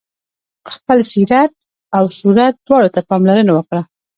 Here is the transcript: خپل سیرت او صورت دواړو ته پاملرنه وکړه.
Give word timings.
خپل 0.73 0.97
سیرت 1.11 1.53
او 1.97 2.03
صورت 2.19 2.53
دواړو 2.67 2.93
ته 2.95 2.99
پاملرنه 3.09 3.51
وکړه. 3.53 3.81